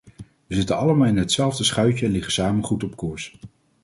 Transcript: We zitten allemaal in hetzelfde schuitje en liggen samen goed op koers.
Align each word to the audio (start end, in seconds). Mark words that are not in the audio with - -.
We 0.47 0.55
zitten 0.55 0.77
allemaal 0.77 1.07
in 1.07 1.17
hetzelfde 1.17 1.63
schuitje 1.63 2.05
en 2.05 2.11
liggen 2.11 2.31
samen 2.31 2.63
goed 2.63 2.83
op 2.83 2.95
koers. 2.95 3.37